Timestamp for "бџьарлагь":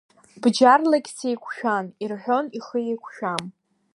0.41-1.09